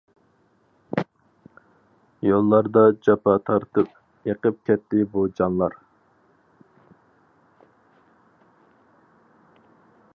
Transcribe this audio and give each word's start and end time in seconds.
يوللاردا 2.27 2.85
جاپا 3.07 3.35
تارتىپ، 3.49 4.31
ئېقىپ 4.31 4.57
كەتتى 4.69 5.03
بۇ 5.13 5.25
جانلار. 5.41 5.77